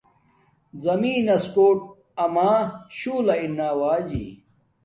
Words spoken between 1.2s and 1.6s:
نس